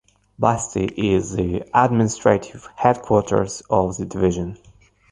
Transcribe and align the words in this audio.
Basti 0.39 0.85
is 0.97 1.33
the 1.35 1.61
administrative 1.75 2.67
headquarters 2.75 3.61
of 3.69 3.97
the 3.97 4.05
division. 4.07 4.57